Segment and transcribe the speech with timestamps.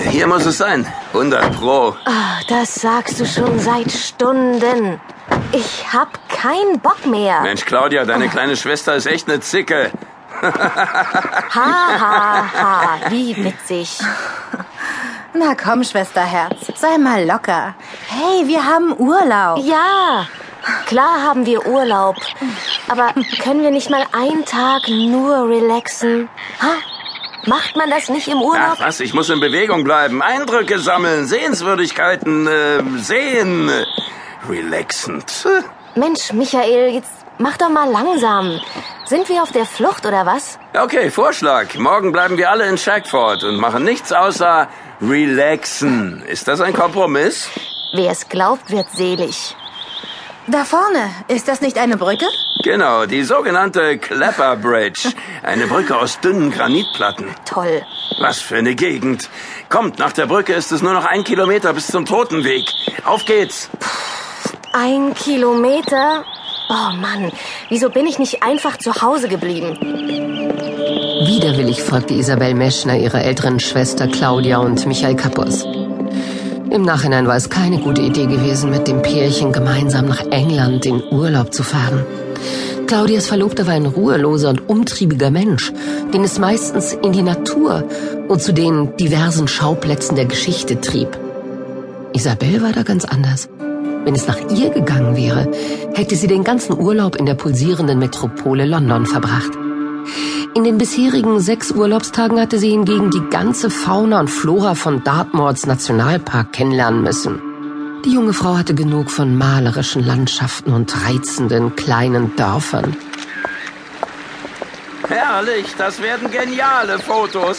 [0.00, 0.86] Hier muss es sein.
[1.12, 1.94] 100 Pro.
[2.04, 5.00] Ach, das sagst du schon seit Stunden.
[5.52, 7.40] Ich hab keinen Bock mehr.
[7.42, 9.90] Mensch, Claudia, deine kleine Schwester ist echt eine Zicke.
[10.42, 13.10] Ha, ha, ha.
[13.10, 13.98] Wie witzig.
[15.34, 17.74] Na komm, Schwesterherz, sei mal locker.
[18.08, 19.58] Hey, wir haben Urlaub.
[19.64, 20.26] Ja,
[20.86, 22.16] klar haben wir Urlaub.
[22.88, 23.12] Aber
[23.42, 26.28] können wir nicht mal einen Tag nur relaxen?
[26.60, 26.74] Ha?
[27.46, 28.76] Macht man das nicht im Urlaub?
[28.78, 30.22] Ach was, ich muss in Bewegung bleiben.
[30.22, 33.70] Eindrücke sammeln, Sehenswürdigkeiten äh, sehen.
[34.48, 35.46] Relaxend.
[35.96, 38.60] Mensch, Michael, jetzt mach doch mal langsam.
[39.06, 40.58] Sind wir auf der Flucht oder was?
[40.80, 41.74] Okay, Vorschlag.
[41.76, 44.68] Morgen bleiben wir alle in Shackford und machen nichts außer
[45.00, 46.22] relaxen.
[46.26, 47.48] Ist das ein Kompromiss?
[47.92, 49.56] Wer es glaubt, wird selig.
[50.46, 52.26] Da vorne, ist das nicht eine Brücke?
[52.62, 55.12] Genau, die sogenannte Clapper Bridge.
[55.42, 57.26] Eine Brücke aus dünnen Granitplatten.
[57.44, 57.82] Toll.
[58.20, 59.28] Was für eine Gegend.
[59.68, 62.64] Kommt, nach der Brücke ist es nur noch ein Kilometer bis zum Totenweg.
[63.04, 63.68] Auf geht's.
[64.72, 66.24] Ein Kilometer?
[66.68, 67.32] Oh Mann,
[67.68, 69.76] wieso bin ich nicht einfach zu Hause geblieben?
[71.26, 75.64] Widerwillig folgte Isabel Meschner ihrer älteren Schwester Claudia und Michael Kappos.
[76.72, 81.02] Im Nachhinein war es keine gute Idee gewesen, mit dem Pärchen gemeinsam nach England in
[81.10, 82.02] Urlaub zu fahren.
[82.86, 85.70] Claudias Verlobter war ein ruheloser und umtriebiger Mensch,
[86.14, 87.84] den es meistens in die Natur
[88.28, 91.08] und zu den diversen Schauplätzen der Geschichte trieb.
[92.14, 93.50] Isabel war da ganz anders.
[94.04, 95.48] Wenn es nach ihr gegangen wäre,
[95.92, 99.52] hätte sie den ganzen Urlaub in der pulsierenden Metropole London verbracht.
[100.54, 105.64] In den bisherigen sechs Urlaubstagen hatte sie hingegen die ganze Fauna und Flora von Dartmoors
[105.64, 107.40] Nationalpark kennenlernen müssen.
[108.04, 112.94] Die junge Frau hatte genug von malerischen Landschaften und reizenden kleinen Dörfern.
[115.08, 117.58] Herrlich, das werden geniale Fotos.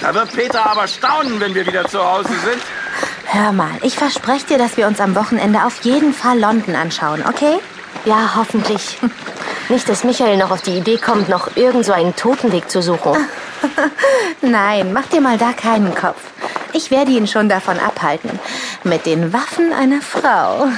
[0.00, 2.62] Da wird Peter aber staunen, wenn wir wieder zu Hause sind.
[3.26, 7.22] Hör mal, ich verspreche dir, dass wir uns am Wochenende auf jeden Fall London anschauen,
[7.28, 7.58] okay?
[8.06, 8.98] Ja, hoffentlich.
[9.70, 13.12] Nicht, dass Michael noch auf die Idee kommt, noch irgend so einen Totenweg zu suchen.
[14.42, 16.20] Nein, mach dir mal da keinen Kopf.
[16.72, 18.30] Ich werde ihn schon davon abhalten.
[18.82, 20.66] Mit den Waffen einer Frau.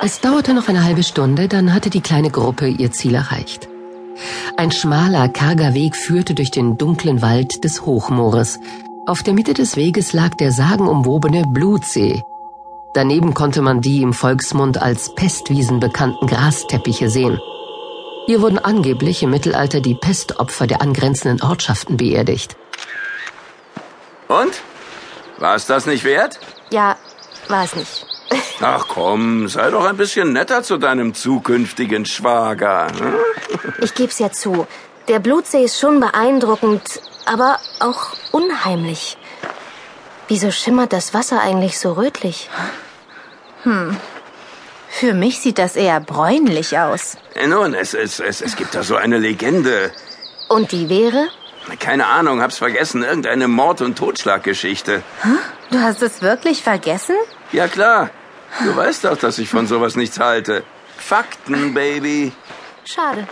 [0.00, 3.68] Es dauerte noch eine halbe Stunde, dann hatte die kleine Gruppe ihr Ziel erreicht.
[4.56, 8.60] Ein schmaler, karger Weg führte durch den dunklen Wald des Hochmoores.
[9.06, 12.22] Auf der Mitte des Weges lag der sagenumwobene Blutsee.
[12.98, 17.40] Daneben konnte man die im Volksmund als Pestwiesen bekannten Grasteppiche sehen.
[18.26, 22.56] Hier wurden angeblich im Mittelalter die Pestopfer der angrenzenden Ortschaften beerdigt.
[24.26, 24.50] Und?
[25.38, 26.40] War es das nicht wert?
[26.70, 26.96] Ja,
[27.46, 28.04] war es nicht.
[28.60, 32.88] Ach komm, sei doch ein bisschen netter zu deinem zukünftigen Schwager.
[32.98, 33.14] hm?
[33.80, 34.66] Ich geb's ja zu.
[35.06, 39.16] Der Blutsee ist schon beeindruckend, aber auch unheimlich.
[40.26, 42.50] Wieso schimmert das Wasser eigentlich so rötlich?
[44.88, 47.16] Für mich sieht das eher bräunlich aus.
[47.34, 49.92] Äh, Nun, es, es, es, es gibt da so eine Legende.
[50.48, 51.28] Und die wäre?
[51.78, 53.02] Keine Ahnung, hab's vergessen.
[53.02, 55.02] Irgendeine Mord- und Totschlaggeschichte.
[55.70, 57.16] Du hast es wirklich vergessen?
[57.52, 58.10] Ja klar.
[58.64, 60.64] Du weißt doch, dass ich von sowas nichts halte.
[60.96, 62.32] Fakten, Baby.
[62.84, 63.26] Schade.